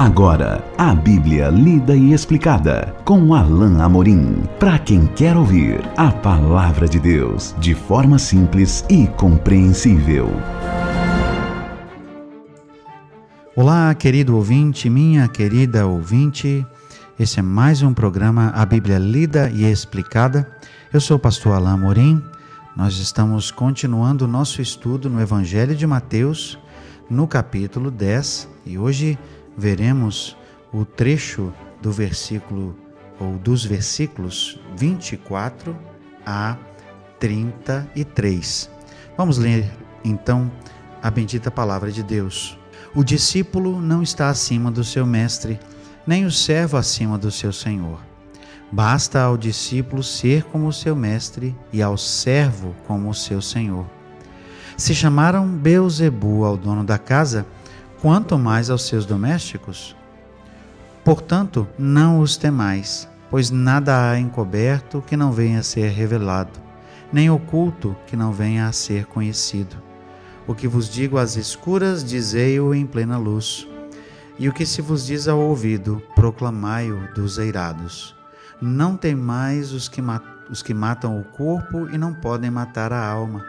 Agora, 0.00 0.64
a 0.78 0.94
Bíblia 0.94 1.50
lida 1.50 1.94
e 1.94 2.14
explicada 2.14 2.96
com 3.04 3.34
Alain 3.34 3.82
Amorim. 3.82 4.44
Para 4.58 4.78
quem 4.78 5.06
quer 5.06 5.36
ouvir 5.36 5.82
a 5.94 6.10
palavra 6.10 6.88
de 6.88 6.98
Deus 6.98 7.54
de 7.58 7.74
forma 7.74 8.18
simples 8.18 8.82
e 8.88 9.06
compreensível. 9.06 10.30
Olá, 13.54 13.94
querido 13.94 14.36
ouvinte, 14.36 14.88
minha 14.88 15.28
querida 15.28 15.86
ouvinte. 15.86 16.66
Esse 17.18 17.40
é 17.40 17.42
mais 17.42 17.82
um 17.82 17.92
programa 17.92 18.52
A 18.54 18.64
Bíblia 18.64 18.96
lida 18.96 19.50
e 19.50 19.70
explicada. 19.70 20.50
Eu 20.90 21.00
sou 21.02 21.18
o 21.18 21.20
pastor 21.20 21.52
Alain 21.52 21.74
Amorim. 21.74 22.24
Nós 22.74 22.96
estamos 22.96 23.50
continuando 23.50 24.24
o 24.24 24.28
nosso 24.28 24.62
estudo 24.62 25.10
no 25.10 25.20
Evangelho 25.20 25.76
de 25.76 25.86
Mateus, 25.86 26.58
no 27.10 27.28
capítulo 27.28 27.90
10, 27.90 28.48
e 28.64 28.78
hoje 28.78 29.18
veremos 29.60 30.34
o 30.72 30.86
trecho 30.86 31.52
do 31.82 31.92
versículo 31.92 32.74
ou 33.20 33.36
dos 33.36 33.62
versículos 33.62 34.58
24 34.74 35.76
a 36.24 36.56
33. 37.18 38.70
Vamos 39.18 39.36
ler 39.36 39.70
então 40.02 40.50
a 41.02 41.10
bendita 41.10 41.50
palavra 41.50 41.92
de 41.92 42.02
Deus. 42.02 42.58
O 42.94 43.04
discípulo 43.04 43.80
não 43.80 44.02
está 44.02 44.30
acima 44.30 44.70
do 44.70 44.82
seu 44.82 45.04
mestre, 45.04 45.60
nem 46.06 46.24
o 46.24 46.30
servo 46.30 46.78
acima 46.78 47.18
do 47.18 47.30
seu 47.30 47.52
senhor. 47.52 48.00
Basta 48.72 49.20
ao 49.20 49.36
discípulo 49.36 50.02
ser 50.02 50.44
como 50.44 50.68
o 50.68 50.72
seu 50.72 50.96
mestre 50.96 51.54
e 51.70 51.82
ao 51.82 51.98
servo 51.98 52.74
como 52.86 53.10
o 53.10 53.14
seu 53.14 53.42
senhor. 53.42 53.84
Se 54.76 54.94
chamaram 54.94 55.46
Beuzebu 55.46 56.44
ao 56.44 56.56
dono 56.56 56.82
da 56.82 56.96
casa, 56.96 57.44
quanto 58.00 58.38
mais 58.38 58.70
aos 58.70 58.82
seus 58.86 59.04
domésticos? 59.04 59.94
Portanto, 61.04 61.68
não 61.78 62.20
os 62.20 62.36
temais, 62.36 63.08
pois 63.30 63.50
nada 63.50 64.10
há 64.10 64.18
encoberto 64.18 65.02
que 65.06 65.16
não 65.16 65.32
venha 65.32 65.60
a 65.60 65.62
ser 65.62 65.90
revelado, 65.90 66.58
nem 67.12 67.30
oculto 67.30 67.94
que 68.06 68.16
não 68.16 68.32
venha 68.32 68.66
a 68.66 68.72
ser 68.72 69.04
conhecido. 69.06 69.76
O 70.46 70.54
que 70.54 70.66
vos 70.66 70.88
digo 70.88 71.18
às 71.18 71.36
escuras, 71.36 72.02
dizei-o 72.02 72.74
em 72.74 72.86
plena 72.86 73.18
luz. 73.18 73.66
E 74.38 74.48
o 74.48 74.52
que 74.52 74.64
se 74.64 74.80
vos 74.80 75.06
diz 75.06 75.28
ao 75.28 75.38
ouvido, 75.38 76.02
proclamai-o 76.14 77.12
dos 77.14 77.38
eirados. 77.38 78.16
Não 78.60 78.96
temais 78.96 79.72
os 79.72 79.88
que, 79.88 80.02
os 80.50 80.62
que 80.62 80.72
matam 80.72 81.20
o 81.20 81.24
corpo 81.24 81.88
e 81.92 81.98
não 81.98 82.14
podem 82.14 82.50
matar 82.50 82.92
a 82.92 83.06
alma 83.06 83.44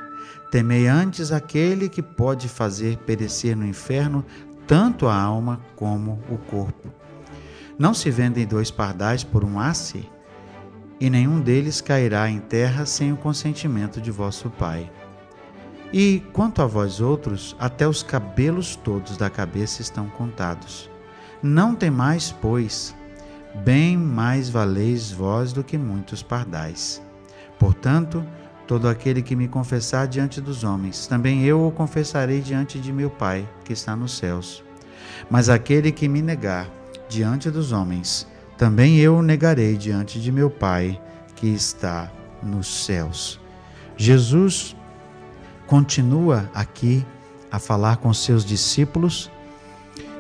Temei 0.51 0.85
antes 0.85 1.31
aquele 1.31 1.87
que 1.87 2.01
pode 2.01 2.49
fazer 2.49 2.97
perecer 2.97 3.55
no 3.55 3.65
inferno 3.65 4.25
tanto 4.71 5.05
a 5.05 5.21
alma 5.21 5.59
como 5.75 6.23
o 6.29 6.37
corpo. 6.37 6.87
Não 7.77 7.93
se 7.93 8.09
vendem 8.09 8.47
dois 8.47 8.71
pardais 8.71 9.21
por 9.21 9.43
um 9.43 9.59
asse, 9.59 10.09
e 10.97 11.09
nenhum 11.09 11.41
deles 11.41 11.81
cairá 11.81 12.29
em 12.29 12.39
terra 12.39 12.85
sem 12.85 13.11
o 13.11 13.17
consentimento 13.17 13.99
de 13.99 14.09
vosso 14.09 14.49
Pai. 14.51 14.89
E 15.91 16.23
quanto 16.31 16.61
a 16.61 16.65
vós 16.65 17.01
outros, 17.01 17.53
até 17.59 17.85
os 17.85 18.01
cabelos 18.01 18.77
todos 18.77 19.17
da 19.17 19.29
cabeça 19.29 19.81
estão 19.81 20.07
contados. 20.07 20.89
Não 21.43 21.75
temais, 21.75 22.33
pois, 22.41 22.95
bem 23.65 23.97
mais 23.97 24.49
valeis 24.49 25.11
vós 25.11 25.51
do 25.51 25.65
que 25.65 25.77
muitos 25.77 26.23
pardais. 26.23 27.01
Portanto, 27.59 28.25
Todo 28.71 28.87
aquele 28.87 29.21
que 29.21 29.35
me 29.35 29.49
confessar 29.49 30.07
diante 30.07 30.39
dos 30.39 30.63
homens, 30.63 31.05
também 31.05 31.43
eu 31.43 31.67
o 31.67 31.73
confessarei 31.73 32.39
diante 32.39 32.79
de 32.79 32.93
meu 32.93 33.09
Pai, 33.09 33.45
que 33.65 33.73
está 33.73 33.97
nos 33.97 34.17
céus. 34.17 34.63
Mas 35.29 35.49
aquele 35.49 35.91
que 35.91 36.07
me 36.07 36.21
negar 36.21 36.69
diante 37.09 37.51
dos 37.51 37.73
homens, 37.73 38.25
também 38.57 38.97
eu 38.97 39.17
o 39.17 39.21
negarei 39.21 39.75
diante 39.75 40.21
de 40.21 40.31
meu 40.31 40.49
Pai, 40.49 40.97
que 41.35 41.47
está 41.47 42.09
nos 42.41 42.85
céus. 42.85 43.41
Jesus 43.97 44.73
continua 45.67 46.49
aqui 46.53 47.05
a 47.51 47.59
falar 47.59 47.97
com 47.97 48.13
seus 48.13 48.45
discípulos, 48.45 49.29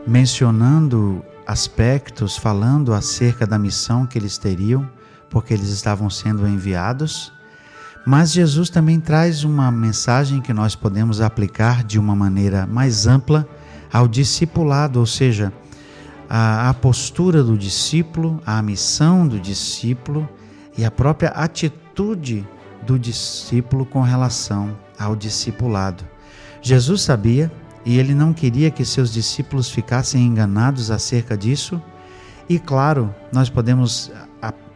mencionando 0.05 1.23
aspectos, 1.47 2.35
falando 2.35 2.93
acerca 2.93 3.47
da 3.47 3.57
missão 3.57 4.05
que 4.05 4.17
eles 4.17 4.37
teriam, 4.37 4.91
porque 5.29 5.53
eles 5.53 5.69
estavam 5.69 6.09
sendo 6.09 6.45
enviados 6.45 7.31
mas 8.05 8.31
Jesus 8.31 8.69
também 8.69 8.99
traz 8.99 9.43
uma 9.43 9.71
mensagem 9.71 10.41
que 10.41 10.53
nós 10.53 10.75
podemos 10.75 11.21
aplicar 11.21 11.83
de 11.83 11.99
uma 11.99 12.15
maneira 12.15 12.65
mais 12.65 13.05
ampla 13.05 13.47
ao 13.91 14.07
discipulado, 14.07 14.99
ou 14.99 15.05
seja, 15.05 15.53
a, 16.29 16.69
a 16.69 16.73
postura 16.73 17.43
do 17.43 17.57
discípulo, 17.57 18.41
a 18.45 18.61
missão 18.61 19.27
do 19.27 19.39
discípulo 19.39 20.27
e 20.77 20.85
a 20.85 20.89
própria 20.89 21.29
atitude 21.29 22.47
do 22.85 22.97
discípulo 22.97 23.85
com 23.85 24.01
relação 24.01 24.75
ao 24.97 25.15
discipulado. 25.15 26.03
Jesus 26.61 27.01
sabia 27.01 27.51
e 27.85 27.97
ele 27.97 28.13
não 28.13 28.33
queria 28.33 28.71
que 28.71 28.85
seus 28.85 29.11
discípulos 29.11 29.69
ficassem 29.69 30.25
enganados 30.25 30.89
acerca 30.89 31.37
disso. 31.37 31.81
E 32.47 32.57
claro, 32.59 33.13
nós 33.31 33.49
podemos 33.49 34.11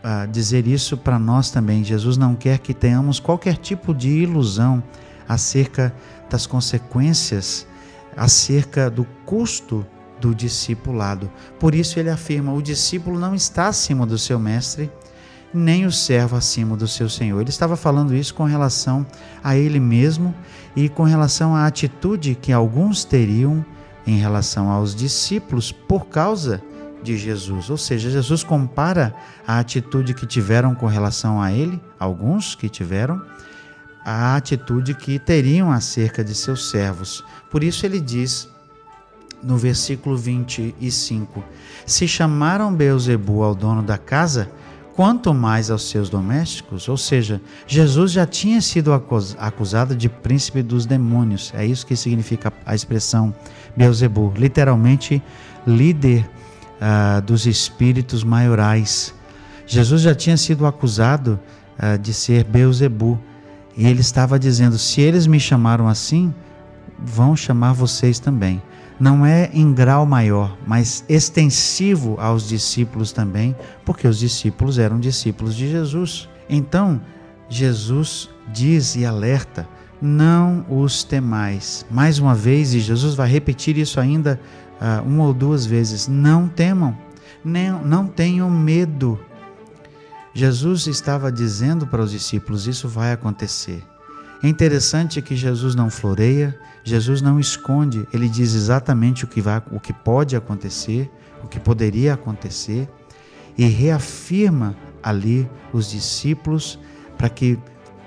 uh, 0.06 0.28
dizer 0.28 0.68
isso 0.68 0.96
para 0.96 1.18
nós 1.18 1.50
também. 1.50 1.84
Jesus 1.84 2.16
não 2.16 2.36
quer 2.36 2.60
que 2.60 2.74
tenhamos 2.74 3.20
qualquer 3.20 3.58
tipo 3.58 3.94
de 3.94 4.10
ilusão 4.10 4.84
acerca 5.28 5.94
das 6.30 6.46
consequências, 6.46 7.68
acerca 8.16 8.90
do 8.90 9.06
custo 9.26 9.86
do 10.22 10.34
discipulado. 10.34 11.30
Por 11.60 11.74
isso 11.74 12.00
ele 12.00 12.10
afirma: 12.10 12.54
o 12.54 12.62
discípulo 12.62 13.20
não 13.20 13.34
está 13.34 13.68
acima 13.68 14.06
do 14.06 14.18
seu 14.18 14.40
mestre, 14.40 14.92
nem 15.52 15.86
o 15.86 15.92
servo 15.92 16.36
acima 16.36 16.78
do 16.78 16.88
seu 16.88 17.10
senhor. 17.10 17.42
Ele 17.42 17.50
estava 17.50 17.76
falando 17.76 18.16
isso 18.16 18.36
com 18.36 18.44
relação 18.44 19.06
a 19.44 19.58
ele 19.58 19.80
mesmo 19.80 20.34
e 20.76 20.88
com 20.88 21.04
relação 21.04 21.56
à 21.56 21.66
atitude 21.66 22.36
que 22.36 22.52
alguns 22.52 23.04
teriam 23.04 23.66
em 24.06 24.18
relação 24.18 24.70
aos 24.70 24.94
discípulos 24.94 25.72
por 25.72 26.06
causa 26.06 26.62
de 27.06 27.18
Jesus. 27.18 27.70
Ou 27.70 27.78
seja, 27.78 28.10
Jesus 28.10 28.44
compara 28.44 29.16
a 29.48 29.60
atitude 29.60 30.14
que 30.14 30.26
tiveram 30.26 30.74
com 30.74 30.88
relação 30.88 31.42
a 31.42 31.52
ele, 31.52 31.80
alguns 32.00 32.56
que 32.56 32.68
tiveram, 32.68 33.22
a 34.04 34.36
atitude 34.36 34.94
que 34.94 35.18
teriam 35.18 35.72
acerca 35.72 36.24
de 36.24 36.36
seus 36.36 36.70
servos. 36.70 37.24
Por 37.50 37.64
isso 37.64 37.86
ele 37.86 38.00
diz 38.00 38.50
no 39.42 39.58
versículo 39.58 40.18
25: 40.18 41.44
Se 41.86 42.08
chamaram 42.08 42.74
Beuzebu 42.74 43.44
ao 43.44 43.56
dono 43.56 43.82
da 43.82 43.98
casa, 43.98 44.50
quanto 44.96 45.34
mais 45.34 45.70
aos 45.70 45.90
seus 45.90 46.10
domésticos, 46.10 46.88
ou 46.88 46.98
seja, 46.98 47.42
Jesus 47.68 48.12
já 48.12 48.26
tinha 48.26 48.62
sido 48.62 48.92
acusado 48.94 49.96
de 49.96 50.08
príncipe 50.08 50.64
dos 50.64 50.86
demônios. 50.86 51.52
É 51.56 51.66
isso 51.66 51.86
que 51.86 51.96
significa 51.96 52.52
a 52.66 52.74
expressão 52.74 53.34
Beuzebu, 53.76 54.34
literalmente 54.36 55.22
líder 55.68 56.30
ah, 56.80 57.22
dos 57.26 57.46
espíritos 57.46 58.24
maiorais. 58.24 59.14
Jesus 59.68 60.02
já 60.02 60.14
tinha 60.14 60.38
sido 60.38 60.66
acusado 60.66 61.40
ah, 61.78 61.98
de 61.98 62.14
ser 62.14 62.44
Beuzebu 62.44 63.20
e 63.78 63.86
ele 63.86 64.02
estava 64.02 64.40
dizendo: 64.40 64.78
se 64.78 65.02
eles 65.02 65.28
me 65.28 65.40
chamaram 65.40 65.88
assim, 65.88 66.34
vão 66.98 67.36
chamar 67.36 67.74
vocês 67.74 68.20
também. 68.20 68.62
Não 68.98 69.26
é 69.26 69.50
em 69.54 69.74
grau 69.74 70.06
maior, 70.06 70.58
mas 70.66 71.04
extensivo 71.10 72.16
aos 72.18 72.48
discípulos 72.48 73.12
também, 73.12 73.54
porque 73.84 74.08
os 74.08 74.18
discípulos 74.18 74.80
eram 74.80 75.00
discípulos 75.00 75.54
de 75.54 75.70
Jesus. 75.70 76.30
Então, 76.50 77.02
Jesus 77.50 78.30
diz 78.54 78.96
e 78.96 79.06
alerta: 79.06 79.68
não 80.02 80.66
os 80.70 81.04
temais. 81.04 81.86
Mais 81.90 82.20
uma 82.20 82.36
vez, 82.36 82.74
e 82.74 82.80
Jesus 82.80 83.16
vai 83.16 83.30
repetir 83.30 83.78
isso 83.78 84.00
ainda 84.00 84.40
uh, 84.82 85.08
uma 85.08 85.26
ou 85.26 85.34
duas 85.34 85.66
vezes: 85.66 86.08
não 86.08 86.48
temam, 86.48 86.98
nem, 87.44 87.72
não 87.72 88.08
tenham 88.08 88.50
medo. 88.50 89.20
Jesus 90.34 90.88
estava 90.88 91.32
dizendo 91.32 91.88
para 91.88 92.02
os 92.02 92.12
discípulos: 92.12 92.68
isso 92.68 92.88
vai 92.88 93.12
acontecer. 93.12 93.84
É 94.44 94.48
interessante 94.48 95.22
que 95.22 95.36
Jesus 95.36 95.76
não 95.76 95.90
floreia, 95.90 96.58
Jesus 96.84 97.22
não 97.22 97.40
esconde, 97.40 98.08
ele 98.14 98.30
diz 98.30 98.54
exatamente 98.54 99.24
o 99.24 99.28
que, 99.28 99.42
vai, 99.42 99.62
o 99.72 99.80
que 99.80 99.92
pode 99.92 100.36
acontecer, 100.36 101.10
o 101.44 101.48
que 101.48 101.60
poderia 101.60 102.14
acontecer, 102.14 102.88
e 103.58 103.66
reafirma 103.66 104.76
ali 105.02 105.50
os 105.74 105.90
discípulos 105.90 106.78
para 107.18 107.30
que 107.30 107.58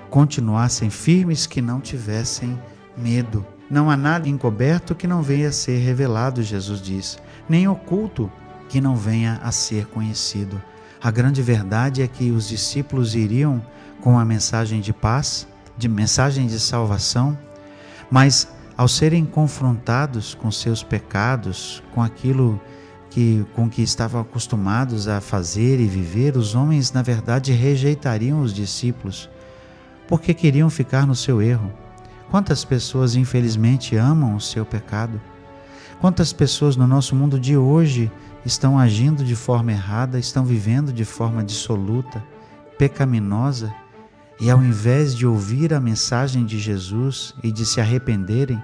continuassem 0.09 0.89
firmes, 0.89 1.45
que 1.45 1.61
não 1.61 1.81
tivessem 1.81 2.57
medo. 2.95 3.45
Não 3.69 3.89
há 3.89 3.95
nada 3.95 4.27
encoberto 4.27 4.95
que 4.95 5.07
não 5.07 5.21
venha 5.21 5.49
a 5.49 5.51
ser 5.51 5.77
revelado, 5.77 6.41
Jesus 6.41 6.81
diz, 6.81 7.19
nem 7.47 7.67
oculto 7.67 8.31
que 8.67 8.81
não 8.81 8.95
venha 8.95 9.39
a 9.43 9.51
ser 9.51 9.85
conhecido. 9.87 10.61
A 11.01 11.11
grande 11.11 11.41
verdade 11.41 12.01
é 12.01 12.07
que 12.07 12.31
os 12.31 12.47
discípulos 12.47 13.15
iriam 13.15 13.63
com 14.01 14.17
a 14.17 14.25
mensagem 14.25 14.81
de 14.81 14.91
paz, 14.91 15.47
de 15.77 15.87
mensagem 15.87 16.47
de 16.47 16.59
salvação, 16.59 17.37
mas 18.09 18.47
ao 18.75 18.87
serem 18.87 19.25
confrontados 19.25 20.33
com 20.33 20.51
seus 20.51 20.81
pecados, 20.83 21.83
com 21.93 22.01
aquilo 22.01 22.59
que 23.09 23.45
com 23.53 23.69
que 23.69 23.81
estavam 23.81 24.21
acostumados 24.21 25.07
a 25.07 25.19
fazer 25.19 25.79
e 25.79 25.85
viver, 25.85 26.37
os 26.37 26.55
homens 26.55 26.91
na 26.91 27.01
verdade 27.01 27.51
rejeitariam 27.51 28.41
os 28.41 28.53
discípulos, 28.53 29.29
porque 30.07 30.33
queriam 30.33 30.69
ficar 30.69 31.05
no 31.05 31.15
seu 31.15 31.41
erro. 31.41 31.71
Quantas 32.29 32.63
pessoas 32.63 33.15
infelizmente 33.15 33.95
amam 33.95 34.35
o 34.35 34.41
seu 34.41 34.63
pecado? 34.63 35.19
Quantas 35.99 36.31
pessoas 36.31 36.75
no 36.75 36.85
nosso 36.85 37.15
mundo 37.15 37.39
de 37.39 37.57
hoje 37.57 38.11
estão 38.45 38.77
agindo 38.77 39.23
de 39.23 39.35
forma 39.35 39.71
errada, 39.71 40.19
estão 40.19 40.45
vivendo 40.45 40.93
de 40.93 41.03
forma 41.03 41.43
dissoluta, 41.43 42.23
pecaminosa, 42.77 43.73
e 44.39 44.49
ao 44.49 44.63
invés 44.63 45.15
de 45.15 45.25
ouvir 45.25 45.73
a 45.73 45.79
mensagem 45.79 46.45
de 46.45 46.59
Jesus 46.59 47.33
e 47.43 47.51
de 47.51 47.65
se 47.65 47.81
arrependerem, 47.81 48.61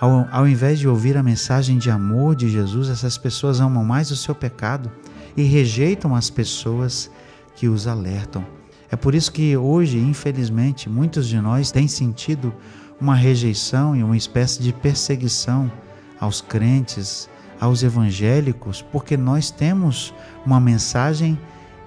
ao, 0.00 0.26
ao 0.32 0.48
invés 0.48 0.78
de 0.78 0.88
ouvir 0.88 1.16
a 1.16 1.22
mensagem 1.22 1.78
de 1.78 1.90
amor 1.90 2.34
de 2.34 2.48
Jesus, 2.48 2.88
essas 2.88 3.18
pessoas 3.18 3.60
amam 3.60 3.84
mais 3.84 4.10
o 4.10 4.16
seu 4.16 4.34
pecado 4.34 4.90
e 5.36 5.42
rejeitam 5.42 6.16
as 6.16 6.30
pessoas 6.30 7.10
que 7.54 7.68
os 7.68 7.86
alertam. 7.86 8.44
É 8.90 8.96
por 8.96 9.14
isso 9.14 9.32
que 9.32 9.56
hoje, 9.56 9.98
infelizmente, 9.98 10.88
muitos 10.88 11.28
de 11.28 11.40
nós 11.40 11.70
têm 11.70 11.86
sentido 11.86 12.52
uma 13.00 13.14
rejeição 13.14 13.96
e 13.96 14.02
uma 14.02 14.16
espécie 14.16 14.62
de 14.62 14.72
perseguição 14.72 15.70
aos 16.20 16.40
crentes, 16.40 17.28
aos 17.60 17.82
evangélicos, 17.82 18.82
porque 18.82 19.16
nós 19.16 19.50
temos 19.50 20.14
uma 20.44 20.60
mensagem 20.60 21.38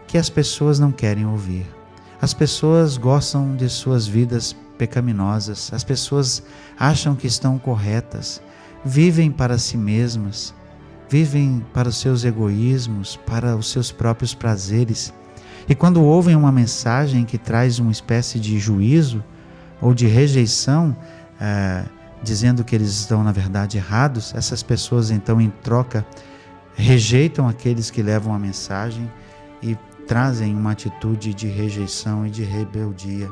que 0.07 0.17
as 0.17 0.29
pessoas 0.29 0.79
não 0.79 0.91
querem 0.91 1.25
ouvir. 1.25 1.65
As 2.21 2.33
pessoas 2.33 2.97
gostam 2.97 3.55
de 3.55 3.69
suas 3.69 4.07
vidas 4.07 4.55
pecaminosas, 4.77 5.71
as 5.73 5.83
pessoas 5.83 6.43
acham 6.77 7.15
que 7.15 7.27
estão 7.27 7.57
corretas, 7.57 8.41
vivem 8.83 9.31
para 9.31 9.57
si 9.57 9.77
mesmas, 9.77 10.53
vivem 11.09 11.65
para 11.73 11.89
os 11.89 11.97
seus 11.97 12.23
egoísmos, 12.23 13.15
para 13.15 13.55
os 13.55 13.69
seus 13.69 13.91
próprios 13.91 14.33
prazeres. 14.33 15.13
E 15.67 15.75
quando 15.75 16.03
ouvem 16.03 16.35
uma 16.35 16.51
mensagem 16.51 17.25
que 17.25 17.37
traz 17.37 17.79
uma 17.79 17.91
espécie 17.91 18.39
de 18.39 18.59
juízo 18.59 19.23
ou 19.85 19.93
de 19.93 20.07
rejeição, 20.07 20.97
é, 21.39 21.85
dizendo 22.23 22.63
que 22.63 22.73
eles 22.73 22.89
estão 22.89 23.23
na 23.23 23.31
verdade 23.31 23.77
errados, 23.77 24.33
essas 24.33 24.63
pessoas 24.63 25.11
então 25.11 25.39
em 25.39 25.51
troca 25.51 26.03
rejeitam 26.73 27.47
aqueles 27.47 27.91
que 27.91 28.01
levam 28.01 28.33
a 28.33 28.39
mensagem 28.39 29.11
e 29.61 29.77
trazem 30.07 30.55
uma 30.55 30.71
atitude 30.71 31.35
de 31.35 31.47
rejeição 31.47 32.25
e 32.25 32.31
de 32.31 32.41
rebeldia. 32.43 33.29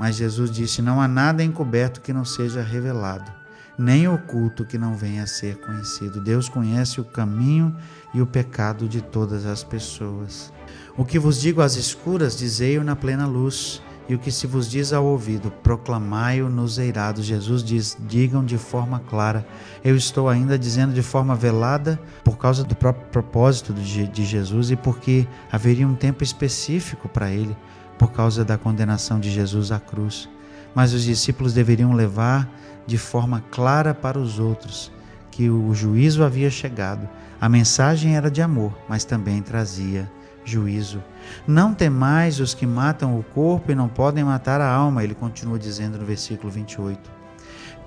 Mas 0.00 0.16
Jesus 0.16 0.50
disse: 0.50 0.80
Não 0.80 1.02
há 1.02 1.06
nada 1.06 1.44
encoberto 1.44 2.00
que 2.00 2.14
não 2.14 2.24
seja 2.24 2.62
revelado, 2.62 3.30
nem 3.78 4.08
oculto 4.08 4.64
que 4.64 4.78
não 4.78 4.94
venha 4.94 5.24
a 5.24 5.26
ser 5.26 5.58
conhecido. 5.58 6.18
Deus 6.18 6.48
conhece 6.48 6.98
o 6.98 7.04
caminho 7.04 7.76
e 8.14 8.22
o 8.22 8.26
pecado 8.26 8.88
de 8.88 9.02
todas 9.02 9.44
as 9.44 9.62
pessoas. 9.62 10.50
O 10.96 11.04
que 11.04 11.18
vos 11.18 11.38
digo 11.38 11.60
às 11.60 11.76
escuras, 11.76 12.38
dizei-o 12.38 12.82
na 12.82 12.96
plena 12.96 13.26
luz. 13.26 13.82
E 14.08 14.14
o 14.14 14.18
que 14.18 14.32
se 14.32 14.46
vos 14.46 14.70
diz 14.70 14.92
ao 14.92 15.04
ouvido, 15.04 15.50
proclamai-o 15.62 16.48
nos 16.48 16.78
eirados. 16.78 17.26
Jesus 17.26 17.62
diz: 17.62 17.96
digam 18.00 18.42
de 18.42 18.56
forma 18.56 19.00
clara. 19.00 19.46
Eu 19.84 19.94
estou 19.96 20.28
ainda 20.28 20.58
dizendo 20.58 20.94
de 20.94 21.02
forma 21.02 21.34
velada 21.34 22.00
por 22.24 22.38
causa 22.38 22.64
do 22.64 22.74
próprio 22.74 23.06
propósito 23.08 23.74
de 23.74 24.24
Jesus 24.24 24.70
e 24.70 24.76
porque 24.76 25.28
haveria 25.52 25.86
um 25.86 25.94
tempo 25.94 26.24
específico 26.24 27.06
para 27.08 27.30
ele 27.30 27.54
por 27.98 28.12
causa 28.12 28.44
da 28.44 28.56
condenação 28.56 29.20
de 29.20 29.30
Jesus 29.30 29.70
à 29.70 29.78
cruz. 29.78 30.28
Mas 30.74 30.94
os 30.94 31.02
discípulos 31.02 31.52
deveriam 31.52 31.92
levar 31.92 32.48
de 32.86 32.96
forma 32.96 33.44
clara 33.50 33.92
para 33.92 34.18
os 34.18 34.38
outros 34.38 34.90
que 35.30 35.50
o 35.50 35.74
juízo 35.74 36.24
havia 36.24 36.50
chegado. 36.50 37.06
A 37.40 37.48
mensagem 37.48 38.16
era 38.16 38.30
de 38.30 38.40
amor, 38.40 38.72
mas 38.88 39.04
também 39.04 39.42
trazia 39.42 40.10
juízo. 40.48 41.02
Não 41.46 41.74
temais 41.74 42.40
os 42.40 42.54
que 42.54 42.66
matam 42.66 43.18
o 43.18 43.22
corpo 43.22 43.70
e 43.70 43.74
não 43.74 43.88
podem 43.88 44.24
matar 44.24 44.60
a 44.60 44.70
alma, 44.70 45.04
ele 45.04 45.14
continua 45.14 45.58
dizendo 45.58 45.98
no 45.98 46.04
versículo 46.04 46.50
28. 46.50 47.10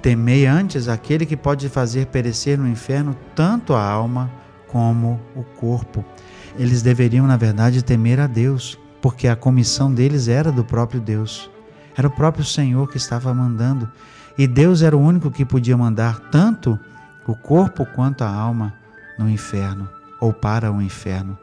Temei 0.01 0.45
antes 0.45 0.87
aquele 0.87 1.25
que 1.25 1.37
pode 1.37 1.69
fazer 1.69 2.07
perecer 2.07 2.57
no 2.57 2.67
inferno 2.67 3.15
tanto 3.35 3.73
a 3.73 3.83
alma 3.83 4.31
como 4.67 5.19
o 5.35 5.43
corpo. 5.43 6.03
Eles 6.57 6.81
deveriam, 6.81 7.27
na 7.27 7.37
verdade, 7.37 7.83
temer 7.83 8.19
a 8.19 8.27
Deus, 8.27 8.79
porque 9.01 9.27
a 9.27 9.35
comissão 9.35 9.93
deles 9.93 10.27
era 10.27 10.51
do 10.51 10.63
próprio 10.63 10.99
Deus. 10.99 11.49
Era 11.95 12.07
o 12.07 12.11
próprio 12.11 12.43
Senhor 12.43 12.89
que 12.89 12.97
estava 12.97 13.33
mandando. 13.33 13.89
E 14.37 14.47
Deus 14.47 14.81
era 14.81 14.95
o 14.95 15.01
único 15.01 15.29
que 15.29 15.45
podia 15.45 15.77
mandar 15.77 16.19
tanto 16.31 16.79
o 17.27 17.35
corpo 17.35 17.85
quanto 17.85 18.23
a 18.23 18.29
alma 18.29 18.73
no 19.19 19.29
inferno 19.29 19.87
ou 20.19 20.33
para 20.33 20.71
o 20.71 20.81
inferno. 20.81 21.37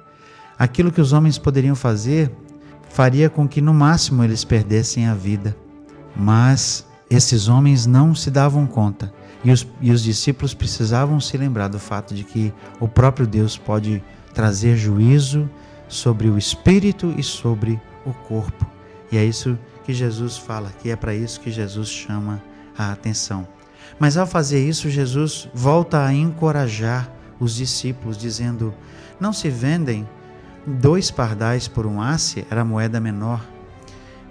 Aquilo 0.58 0.90
que 0.90 1.00
os 1.00 1.12
homens 1.12 1.38
poderiam 1.38 1.76
fazer 1.76 2.30
faria 2.88 3.30
com 3.30 3.46
que 3.46 3.60
no 3.60 3.72
máximo 3.72 4.24
eles 4.24 4.44
perdessem 4.44 5.06
a 5.06 5.14
vida. 5.14 5.56
Mas 6.16 6.84
esses 7.08 7.48
homens 7.48 7.86
não 7.86 8.14
se 8.14 8.30
davam 8.30 8.66
conta. 8.66 9.12
E 9.44 9.52
os, 9.52 9.66
e 9.80 9.92
os 9.92 10.02
discípulos 10.02 10.52
precisavam 10.52 11.20
se 11.20 11.36
lembrar 11.36 11.68
do 11.68 11.78
fato 11.78 12.12
de 12.12 12.24
que 12.24 12.52
o 12.80 12.88
próprio 12.88 13.26
Deus 13.26 13.56
pode 13.56 14.02
trazer 14.34 14.76
juízo 14.76 15.48
sobre 15.86 16.28
o 16.28 16.36
espírito 16.36 17.14
e 17.16 17.22
sobre 17.22 17.80
o 18.04 18.12
corpo. 18.12 18.66
E 19.12 19.16
é 19.16 19.24
isso 19.24 19.56
que 19.84 19.94
Jesus 19.94 20.36
fala, 20.36 20.70
que 20.82 20.90
é 20.90 20.96
para 20.96 21.14
isso 21.14 21.40
que 21.40 21.50
Jesus 21.50 21.88
chama 21.88 22.42
a 22.76 22.92
atenção. 22.92 23.46
Mas 23.98 24.16
ao 24.16 24.26
fazer 24.26 24.66
isso, 24.66 24.90
Jesus 24.90 25.48
volta 25.54 26.04
a 26.04 26.12
encorajar 26.12 27.10
os 27.40 27.54
discípulos, 27.54 28.18
dizendo: 28.18 28.74
Não 29.18 29.32
se 29.32 29.48
vendem 29.48 30.06
dois 30.68 31.10
pardais 31.10 31.66
por 31.66 31.86
um 31.86 32.00
asse, 32.00 32.46
era 32.50 32.64
moeda 32.64 33.00
menor. 33.00 33.44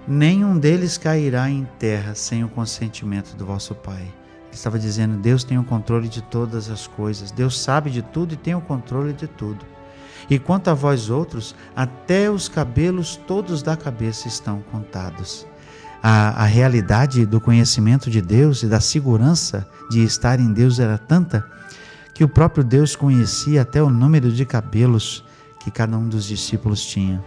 Nenhum 0.08 0.58
deles 0.58 0.98
cairá 0.98 1.50
em 1.50 1.68
terra 1.78 2.16
sem 2.16 2.44
o 2.44 2.48
consentimento 2.48 3.36
do 3.36 3.46
vosso 3.46 3.76
Pai. 3.76 4.04
Ele 4.04 4.54
estava 4.54 4.80
dizendo: 4.80 5.18
Deus 5.18 5.44
tem 5.44 5.58
o 5.58 5.64
controle 5.64 6.08
de 6.08 6.22
todas 6.22 6.70
as 6.70 6.88
coisas, 6.88 7.32
Deus 7.32 7.60
sabe 7.60 7.90
de 7.90 8.02
tudo 8.02 8.34
e 8.34 8.38
tem 8.38 8.56
o 8.56 8.62
controle 8.62 9.12
de 9.12 9.28
tudo. 9.28 9.66
E 10.30 10.38
quanto 10.38 10.70
a 10.70 10.74
vós 10.74 11.10
outros, 11.10 11.56
até 11.76 12.30
os 12.30 12.48
cabelos 12.48 13.16
todos 13.28 13.62
da 13.62 13.76
cabeça 13.76 14.28
estão 14.28 14.62
contados. 14.72 15.46
A, 16.02 16.44
a, 16.44 16.46
realidade 16.46 17.26
do 17.26 17.42
conhecimento 17.42 18.10
de 18.10 18.22
Deus 18.22 18.62
e 18.62 18.68
da 18.68 18.80
segurança 18.80 19.68
de 19.90 20.04
estar 20.04 20.40
em 20.40 20.54
Deus 20.54 20.80
era 20.80 20.98
tanta 20.98 21.46
que 22.14 22.24
o 22.24 22.30
próprio 22.30 22.64
Deus 22.64 22.96
conhecia 22.96 23.64
até 23.64 23.82
o 23.82 23.90
número 23.90 24.32
de 24.32 24.46
cabelos 24.46 25.24
que 25.68 25.72
cada 25.72 25.98
um 25.98 26.08
dos 26.08 26.26
discípulos 26.26 26.86
tinha. 26.86 27.22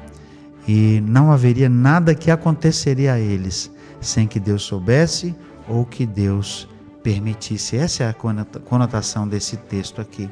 E 0.67 1.03
não 1.07 1.31
haveria 1.31 1.69
nada 1.69 2.15
que 2.15 2.31
aconteceria 2.31 3.13
a 3.13 3.21
eles 3.21 3.71
sem 4.01 4.27
que 4.27 4.41
Deus 4.41 4.63
soubesse 4.63 5.37
ou 5.69 5.85
que 5.85 6.07
Deus 6.07 6.67
permitisse. 7.03 7.77
Essa 7.77 8.05
é 8.05 8.09
a 8.09 8.15
conotação 8.15 9.29
desse 9.29 9.59
texto 9.59 10.01
aqui. 10.01 10.31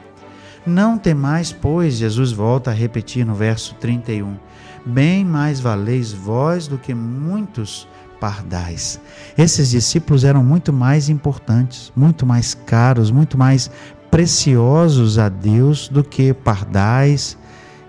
Não 0.66 0.96
temais, 0.96 1.52
pois, 1.52 1.96
Jesus 1.96 2.32
volta 2.32 2.70
a 2.70 2.74
repetir 2.74 3.26
no 3.26 3.34
verso 3.34 3.74
31, 3.74 4.38
bem 4.86 5.22
mais 5.22 5.60
valeis 5.60 6.10
vós 6.10 6.66
do 6.66 6.78
que 6.78 6.94
muitos 6.94 7.86
pardais. 8.18 8.98
Esses 9.36 9.68
discípulos 9.68 10.24
eram 10.24 10.42
muito 10.42 10.72
mais 10.72 11.10
importantes, 11.10 11.92
muito 11.94 12.24
mais 12.24 12.54
caros, 12.54 13.10
muito 13.10 13.36
mais 13.36 13.70
preciosos 14.10 15.18
a 15.18 15.28
Deus 15.28 15.88
do 15.88 16.02
que 16.02 16.32
pardais 16.32 17.36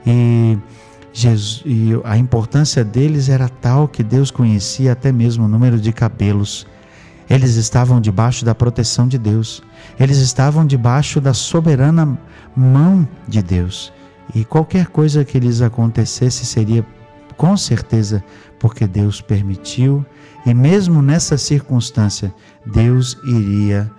e, 0.06 0.58
Jesus, 1.14 1.62
e 1.66 1.92
a 2.04 2.18
importância 2.18 2.84
deles 2.84 3.30
era 3.30 3.50
tal 3.50 3.88
que 3.88 4.04
Deus 4.04 4.32
conhecia 4.32 4.94
até 4.94 5.12
mesmo 5.12 5.46
o 5.46 5.48
número 5.48 5.80
de 5.80 5.92
cabelos. 5.92 6.66
Eles 7.30 7.56
estavam 7.56 8.02
debaixo 8.02 8.44
da 8.44 8.56
proteção 8.56 9.08
de 9.08 9.18
Deus. 9.18 9.62
Eles 10.00 10.18
estavam 10.18 10.66
debaixo 10.66 11.22
da 11.22 11.34
soberana 11.34 12.18
mão 12.56 13.08
de 13.28 13.42
Deus. 13.42 13.94
E 14.34 14.44
qualquer 14.44 14.88
coisa 14.88 15.24
que 15.24 15.40
lhes 15.40 15.62
acontecesse 15.62 16.46
seria 16.46 16.86
com 17.38 17.56
certeza 17.56 18.24
porque 18.60 18.86
Deus 18.86 19.22
permitiu, 19.22 20.06
e 20.46 20.54
mesmo 20.54 21.02
nessa 21.02 21.38
circunstância, 21.38 22.34
Deus 22.66 23.18
iria 23.26 23.90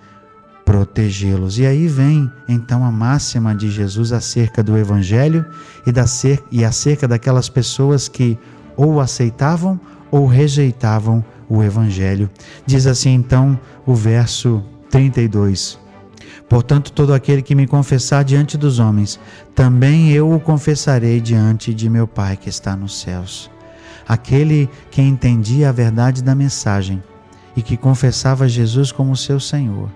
protegê-los. 0.71 1.59
E 1.59 1.65
aí 1.65 1.85
vem 1.85 2.31
então 2.47 2.85
a 2.85 2.89
máxima 2.89 3.53
de 3.53 3.69
Jesus 3.69 4.13
acerca 4.13 4.63
do 4.63 4.77
Evangelho 4.77 5.45
e, 5.85 5.91
da 5.91 6.07
cer 6.07 6.41
e 6.49 6.63
acerca 6.63 7.09
daquelas 7.09 7.49
pessoas 7.49 8.07
que 8.07 8.39
ou 8.77 9.01
aceitavam 9.01 9.77
ou 10.09 10.25
rejeitavam 10.25 11.25
o 11.49 11.61
Evangelho. 11.61 12.29
Diz 12.65 12.87
assim 12.87 13.09
então 13.09 13.59
o 13.85 13.93
verso 13.93 14.63
32. 14.89 15.77
Portanto, 16.47 16.93
todo 16.93 17.13
aquele 17.13 17.41
que 17.41 17.53
me 17.53 17.67
confessar 17.67 18.23
diante 18.23 18.57
dos 18.57 18.79
homens, 18.79 19.19
também 19.53 20.11
eu 20.13 20.31
o 20.31 20.39
confessarei 20.39 21.19
diante 21.19 21.73
de 21.73 21.89
meu 21.89 22.07
Pai 22.07 22.37
que 22.37 22.47
está 22.47 22.77
nos 22.77 23.01
céus. 23.01 23.51
Aquele 24.07 24.69
que 24.89 25.01
entendia 25.01 25.67
a 25.67 25.73
verdade 25.73 26.23
da 26.23 26.33
mensagem 26.33 27.03
e 27.57 27.61
que 27.61 27.75
confessava 27.75 28.47
Jesus 28.47 28.89
como 28.89 29.17
seu 29.17 29.37
Senhor, 29.37 29.89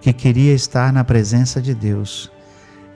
que 0.00 0.12
queria 0.12 0.54
estar 0.54 0.92
na 0.92 1.04
presença 1.04 1.60
de 1.60 1.74
Deus, 1.74 2.30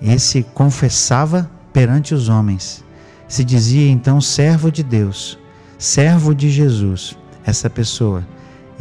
esse 0.00 0.42
confessava 0.42 1.50
perante 1.72 2.14
os 2.14 2.28
homens. 2.28 2.84
Se 3.28 3.44
dizia 3.44 3.90
então 3.90 4.20
servo 4.20 4.70
de 4.70 4.82
Deus, 4.82 5.38
servo 5.78 6.34
de 6.34 6.50
Jesus. 6.50 7.16
Essa 7.44 7.68
pessoa, 7.68 8.26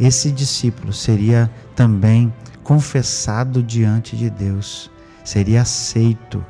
esse 0.00 0.30
discípulo 0.30 0.92
seria 0.92 1.50
também 1.74 2.32
confessado 2.62 3.62
diante 3.62 4.16
de 4.16 4.30
Deus, 4.30 4.90
seria 5.22 5.62
aceito. 5.62 6.44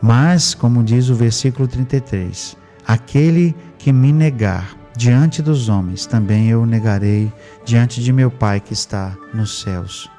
Mas, 0.00 0.54
como 0.54 0.82
diz 0.82 1.08
o 1.08 1.14
versículo 1.14 1.68
33, 1.68 2.56
aquele 2.86 3.54
que 3.78 3.92
me 3.92 4.12
negar 4.12 4.76
diante 4.96 5.42
dos 5.42 5.68
homens, 5.68 6.06
também 6.06 6.48
eu 6.48 6.62
o 6.62 6.66
negarei 6.66 7.30
diante 7.64 8.02
de 8.02 8.12
meu 8.12 8.30
Pai 8.30 8.60
que 8.60 8.72
está 8.72 9.16
nos 9.34 9.60
céus. 9.60 10.15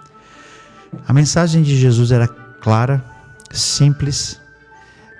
A 1.07 1.13
mensagem 1.13 1.61
de 1.61 1.75
Jesus 1.75 2.11
era 2.11 2.27
clara, 2.27 3.03
simples, 3.51 4.39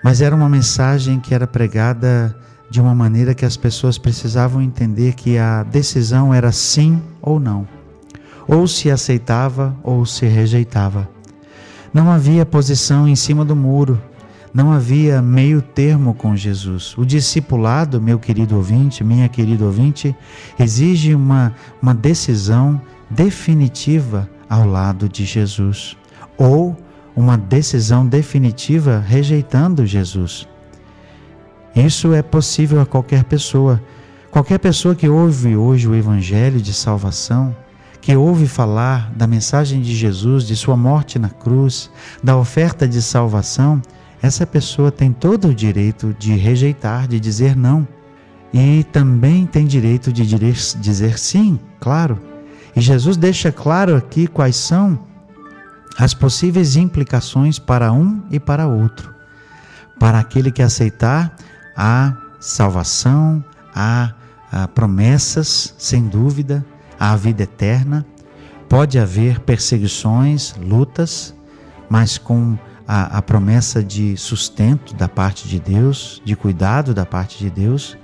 mas 0.04 0.22
era 0.22 0.36
uma 0.36 0.50
mensagem 0.50 1.20
que 1.20 1.34
era 1.34 1.48
pregada 1.48 2.36
de 2.70 2.82
uma 2.82 2.94
maneira 2.94 3.34
que 3.34 3.46
as 3.46 3.56
pessoas 3.56 3.98
precisavam 3.98 4.62
entender 4.62 5.14
que 5.14 5.38
a 5.38 5.64
decisão 5.64 6.34
era 6.34 6.52
sim 6.52 7.02
ou 7.22 7.40
não, 7.40 7.68
ou 8.48 8.68
se 8.68 8.92
aceitava 8.92 9.76
ou 9.84 10.06
se 10.06 10.26
rejeitava. 10.26 11.10
Não 11.94 12.12
havia 12.12 12.46
posição 12.46 13.08
em 13.08 13.16
cima 13.16 13.46
do 13.46 13.56
muro, 13.56 14.02
não 14.54 14.72
havia 14.72 15.22
meio 15.22 15.62
termo 15.62 16.14
com 16.14 16.36
Jesus. 16.36 16.98
O 16.98 17.06
discipulado, 17.06 18.02
meu 18.02 18.20
querido 18.20 18.56
ouvinte, 18.56 19.04
minha 19.04 19.30
querida 19.30 19.64
ouvinte, 19.64 20.16
exige 20.60 21.14
uma, 21.14 21.54
uma 21.82 21.94
decisão 21.94 22.82
definitiva 23.10 24.30
ao 24.50 24.66
lado 24.66 25.10
de 25.10 25.26
Jesus, 25.26 25.98
ou 26.38 26.76
uma 27.16 27.38
decisão 27.38 28.06
definitiva 28.06 29.04
rejeitando 29.06 29.86
Jesus. 29.86 30.48
Isso 31.76 32.14
é 32.14 32.22
possível 32.22 32.82
a 32.82 32.86
qualquer 32.86 33.24
pessoa. 33.24 33.82
Qualquer 34.32 34.60
pessoa 34.60 34.96
que 34.96 35.08
ouve 35.08 35.56
hoje 35.56 35.88
o 35.88 35.96
Evangelho 35.96 36.62
de 36.62 36.74
salvação, 36.74 37.56
que 38.02 38.16
ouve 38.16 38.48
falar 38.48 39.12
da 39.14 39.28
mensagem 39.28 39.82
de 39.82 39.96
Jesus, 39.96 40.46
de 40.46 40.56
sua 40.56 40.78
morte 40.78 41.20
na 41.20 41.30
cruz, 41.30 41.90
da 42.24 42.38
oferta 42.38 42.88
de 42.88 43.02
salvação, 43.02 43.82
essa 44.22 44.46
pessoa 44.46 44.92
tem 44.92 45.12
todo 45.12 45.50
o 45.50 45.56
direito 45.56 46.16
de 46.18 46.34
rejeitar, 46.36 47.08
de 47.08 47.20
dizer 47.20 47.56
não. 47.56 47.88
E 48.54 48.84
também 48.86 49.46
tem 49.46 49.66
direito 49.66 50.12
de 50.12 50.26
dizer 50.26 51.20
sim, 51.20 51.60
claro. 51.80 52.20
E 52.78 52.82
Jesus 52.82 53.18
deixa 53.18 53.52
claro 53.52 53.96
aqui 53.96 54.28
quais 54.28 54.56
são 54.56 55.00
as 55.98 56.14
possíveis 56.14 56.76
implicações 56.76 57.58
para 57.58 57.92
um 57.92 58.22
e 58.30 58.40
para 58.40 58.68
outro. 58.68 59.16
Para 60.00 60.20
aquele 60.20 60.52
que 60.52 60.62
aceitar, 60.62 61.36
há 61.76 62.16
salvação, 62.40 63.44
há, 63.74 64.14
há 64.52 64.68
promessas, 64.68 65.74
sem 65.76 66.08
dúvida, 66.08 66.64
há 67.00 67.16
vida 67.16 67.42
eterna. 67.42 68.06
Pode 68.70 69.00
haver 69.00 69.40
perseguições, 69.40 70.54
lutas, 70.62 71.34
mas 71.90 72.20
com 72.20 72.56
a, 72.88 73.18
a 73.18 73.22
promessa 73.24 73.84
de 73.84 74.16
sustento 74.18 74.94
da 74.94 75.10
parte 75.10 75.48
de 75.48 75.60
Deus, 75.60 76.22
de 76.24 76.36
cuidado 76.36 76.94
da 76.94 77.08
parte 77.08 77.40
de 77.40 77.50
Deus, 77.50 77.98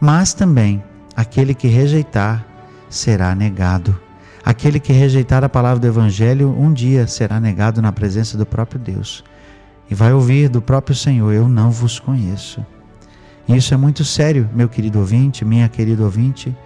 mas 0.00 0.34
também 0.34 0.82
aquele 1.14 1.54
que 1.54 1.68
rejeitar 1.68 2.44
será 2.90 3.32
negado. 3.32 4.05
Aquele 4.46 4.78
que 4.78 4.92
rejeitar 4.92 5.42
a 5.42 5.48
palavra 5.48 5.80
do 5.80 5.88
Evangelho 5.88 6.54
um 6.56 6.72
dia 6.72 7.08
será 7.08 7.40
negado 7.40 7.82
na 7.82 7.90
presença 7.90 8.38
do 8.38 8.46
próprio 8.46 8.78
Deus 8.78 9.24
e 9.90 9.94
vai 9.94 10.12
ouvir 10.12 10.48
do 10.48 10.62
próprio 10.62 10.94
Senhor: 10.94 11.32
Eu 11.32 11.48
não 11.48 11.68
vos 11.72 11.98
conheço. 11.98 12.64
E 13.48 13.56
isso 13.56 13.74
é 13.74 13.76
muito 13.76 14.04
sério, 14.04 14.48
meu 14.54 14.68
querido 14.68 15.00
ouvinte, 15.00 15.44
minha 15.44 15.68
querida 15.68 16.04
ouvinte, 16.04 16.56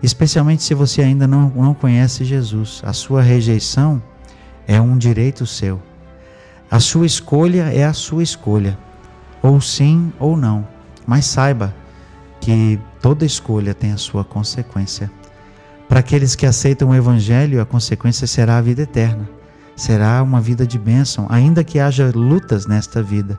especialmente 0.00 0.62
se 0.62 0.72
você 0.72 1.02
ainda 1.02 1.26
não, 1.26 1.50
não 1.50 1.74
conhece 1.74 2.24
Jesus. 2.24 2.80
A 2.86 2.92
sua 2.92 3.22
rejeição 3.22 4.00
é 4.64 4.80
um 4.80 4.96
direito 4.96 5.44
seu. 5.46 5.82
A 6.70 6.78
sua 6.78 7.06
escolha 7.06 7.72
é 7.74 7.84
a 7.84 7.92
sua 7.92 8.22
escolha, 8.22 8.78
ou 9.42 9.60
sim 9.60 10.12
ou 10.20 10.36
não. 10.36 10.64
Mas 11.04 11.24
saiba 11.24 11.74
que 12.40 12.78
toda 13.02 13.26
escolha 13.26 13.74
tem 13.74 13.90
a 13.90 13.96
sua 13.96 14.24
consequência. 14.24 15.10
Para 15.88 16.00
aqueles 16.00 16.34
que 16.34 16.46
aceitam 16.46 16.90
o 16.90 16.94
Evangelho, 16.94 17.60
a 17.60 17.66
consequência 17.66 18.26
será 18.26 18.58
a 18.58 18.62
vida 18.62 18.82
eterna. 18.82 19.28
Será 19.76 20.22
uma 20.22 20.40
vida 20.40 20.66
de 20.66 20.78
bênção, 20.78 21.26
ainda 21.28 21.62
que 21.62 21.78
haja 21.78 22.10
lutas 22.14 22.66
nesta 22.66 23.02
vida, 23.02 23.38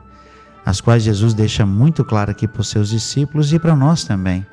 as 0.64 0.80
quais 0.80 1.02
Jesus 1.02 1.34
deixa 1.34 1.66
muito 1.66 2.04
claro 2.04 2.30
aqui 2.30 2.46
para 2.46 2.60
os 2.60 2.68
seus 2.68 2.90
discípulos 2.90 3.52
e 3.52 3.58
para 3.58 3.74
nós 3.74 4.04
também. 4.04 4.46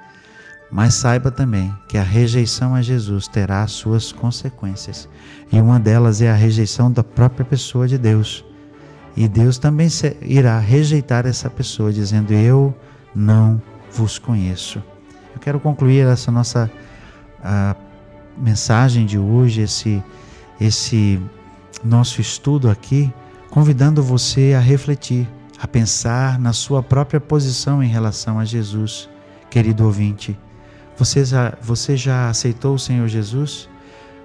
Mas 0.72 0.96
saiba 0.96 1.30
também 1.30 1.74
que 1.88 1.98
a 1.98 2.04
rejeição 2.04 2.74
a 2.74 2.82
Jesus 2.82 3.28
terá 3.28 3.62
as 3.62 3.72
suas 3.72 4.12
consequências, 4.12 5.08
e 5.52 5.62
uma 5.62 5.80
delas 5.80 6.22
é 6.22 6.32
a 6.32 6.36
rejeição 6.36 6.92
da 6.92 7.04
própria 7.04 7.46
pessoa 7.46 7.88
de 7.88 7.98
Deus. 7.98 8.44
E 9.16 9.28
Deus 9.28 9.58
também 9.58 9.88
irá 10.22 10.60
rejeitar 10.60 11.26
essa 11.26 11.50
pessoa, 11.50 11.94
dizendo: 11.94 12.34
Eu 12.34 12.76
não 13.14 13.62
vos 13.92 14.18
conheço. 14.20 14.84
Eu 15.34 15.40
quero 15.40 15.60
concluir 15.60 16.06
essa 16.08 16.32
nossa 16.32 16.70
mensagem 18.38 19.06
de 19.06 19.18
hoje, 19.18 19.62
esse, 19.62 20.04
esse 20.60 21.20
nosso 21.84 22.22
estudo 22.22 22.70
aqui, 22.70 23.12
convidando 23.50 24.04
você 24.04 24.54
a 24.56 24.60
refletir, 24.60 25.28
a 25.60 25.68
pensar 25.68 26.40
na 26.40 26.54
sua 26.54 26.84
própria 26.84 27.20
posição 27.20 27.82
em 27.82 27.88
relação 27.88 28.40
a 28.40 28.46
Jesus. 28.46 29.10
Querido 29.50 29.86
ouvinte, 29.86 30.38
você 30.98 31.24
já, 31.24 31.54
você 31.62 31.96
já 31.96 32.30
aceitou 32.30 32.76
o 32.76 32.80
Senhor 32.80 33.08
Jesus? 33.08 33.70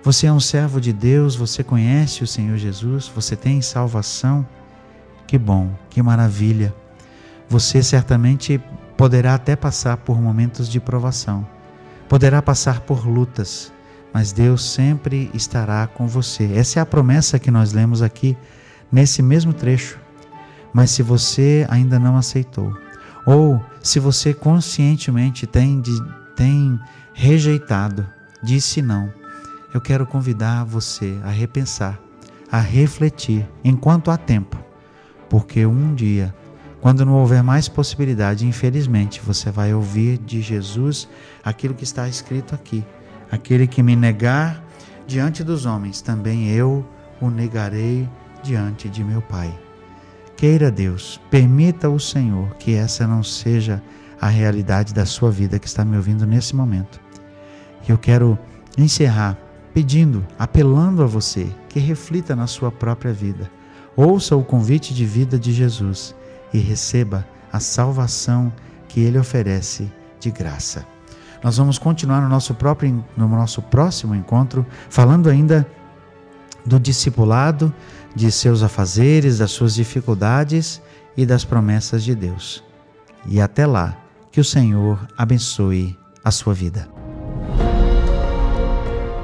Você 0.03 0.27
é 0.27 0.33
um 0.33 0.41
servo 0.41 0.81
de 0.81 0.93
Deus, 0.93 1.37
você 1.37 1.63
conhece 1.63 2.25
o 2.25 2.27
Senhor 2.27 2.57
Jesus, 2.57 3.11
você 3.15 3.37
tem 3.37 3.61
salvação. 3.61 4.47
Que 5.27 5.39
bom, 5.39 5.71
que 5.91 6.03
maravilha. 6.03 6.75
Você 7.49 7.83
certamente 7.83 8.61
poderá 8.97 9.35
até 9.35 9.57
passar 9.57 9.97
por 9.99 10.21
momentos 10.21 10.69
de 10.69 10.81
provação, 10.81 11.47
poderá 12.09 12.41
passar 12.41 12.81
por 12.81 13.07
lutas, 13.07 13.73
mas 14.13 14.33
Deus 14.33 14.65
sempre 14.65 15.31
estará 15.35 15.87
com 15.87 16.07
você. 16.07 16.45
Essa 16.55 16.79
é 16.79 16.83
a 16.83 16.87
promessa 16.87 17.39
que 17.39 17.51
nós 17.51 17.73
lemos 17.73 18.03
aqui 18.03 18.37
nesse 18.91 19.23
mesmo 19.23 19.53
trecho. 19.53 19.99
Mas 20.73 20.91
se 20.91 21.03
você 21.03 21.67
ainda 21.69 21.99
não 21.99 22.17
aceitou, 22.17 22.73
ou 23.27 23.63
se 23.83 23.99
você 23.99 24.33
conscientemente 24.33 25.47
tem, 25.47 25.83
tem 26.37 26.79
rejeitado, 27.13 28.07
disse 28.43 28.81
não, 28.81 29.13
eu 29.75 29.81
quero 29.81 30.07
convidar 30.07 30.65
você 30.65 31.19
a 31.25 31.31
repensar, 31.31 31.99
a 32.51 32.61
refletir, 32.61 33.49
enquanto 33.65 34.11
há 34.11 34.17
tempo 34.17 34.71
porque 35.31 35.65
um 35.65 35.95
dia, 35.95 36.35
quando 36.81 37.07
não 37.07 37.15
houver 37.15 37.43
mais 37.43 37.69
possibilidade, 37.69 38.45
infelizmente, 38.45 39.21
você 39.25 39.51
vai 39.51 39.73
ouvir 39.73 40.19
de 40.19 40.43
Jesus 40.43 41.09
aquilo 41.43 41.73
que 41.73 41.85
está 41.85 42.09
escrito 42.09 42.55
aqui: 42.55 42.85
aquele 43.31 43.67
que 43.67 43.83
me 43.83 43.97
negar 43.97 44.63
diante 45.07 45.43
dos 45.43 45.67
homens, 45.67 46.01
também 46.01 46.49
eu 46.49 46.87
o 47.21 47.29
negarei 47.29 48.09
diante 48.43 48.89
de 48.89 49.05
meu 49.05 49.21
Pai. 49.21 49.57
Queira 50.37 50.71
Deus, 50.71 51.21
permita 51.31 51.89
o 51.89 52.01
Senhor 52.01 52.55
que 52.57 52.75
essa 52.75 53.07
não 53.07 53.23
seja 53.23 53.83
a 54.21 54.29
realidade 54.29 54.95
da 54.95 55.05
sua 55.05 55.31
vida 55.31 55.59
que 55.59 55.67
está 55.67 55.85
me 55.85 55.97
ouvindo 55.97 56.27
nesse 56.27 56.57
momento. 56.57 57.01
Eu 57.89 57.99
quero 57.99 58.39
encerrar 58.77 59.37
pedindo, 59.75 60.27
apelando 60.39 61.03
a 61.03 61.07
você 61.07 61.47
que 61.69 61.79
reflita 61.79 62.35
na 62.35 62.47
sua 62.47 62.71
própria 62.71 63.13
vida 63.13 63.51
Ouça 63.97 64.37
o 64.37 64.45
convite 64.45 64.95
de 64.95 65.05
vida 65.05 65.39
de 65.39 65.53
Jesus 65.53 66.15
e 66.55 66.59
receba 66.59 67.27
a 67.53 67.61
salvação 67.61 68.53
que 68.89 69.01
ele 69.01 69.19
oferece 69.19 69.93
de 70.19 70.31
graça. 70.31 70.87
Nós 71.43 71.57
vamos 71.57 71.79
continuar 71.79 72.21
no 72.21 72.29
nosso 72.29 72.55
próprio 72.55 73.05
no 73.17 73.29
nosso 73.29 73.63
próximo 73.63 74.15
encontro 74.15 74.67
falando 74.89 75.29
ainda 75.29 75.67
do 76.65 76.79
discipulado, 76.79 77.73
de 78.15 78.31
seus 78.31 78.63
afazeres, 78.63 79.39
das 79.39 79.51
suas 79.51 79.75
dificuldades 79.75 80.83
e 81.17 81.25
das 81.25 81.45
promessas 81.45 82.05
de 82.05 82.15
Deus. 82.15 82.63
E 83.27 83.41
até 83.41 83.67
lá, 83.67 83.97
que 84.31 84.41
o 84.41 84.45
Senhor 84.45 84.99
abençoe 85.17 85.99
a 86.23 86.31
sua 86.31 86.55
vida. 86.55 87.00